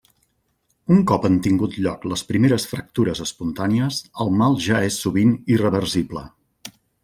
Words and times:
Un 0.95 1.03
cop 1.11 1.27
han 1.29 1.35
tingut 1.47 1.75
lloc 1.87 2.07
les 2.13 2.23
primeres 2.31 2.65
fractures 2.73 3.23
espontànies 3.27 4.01
el 4.25 4.35
mal 4.41 4.59
ja 4.71 4.81
és 4.91 5.01
sovint 5.05 5.37
irreversible. 5.57 6.29